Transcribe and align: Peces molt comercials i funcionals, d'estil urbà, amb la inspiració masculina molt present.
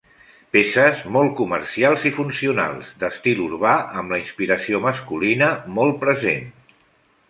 Peces 0.55 1.03
molt 1.17 1.35
comercials 1.41 2.07
i 2.11 2.13
funcionals, 2.17 2.91
d'estil 3.05 3.45
urbà, 3.51 3.77
amb 4.01 4.17
la 4.17 4.23
inspiració 4.25 4.85
masculina 4.91 5.55
molt 5.81 6.07
present. 6.09 6.47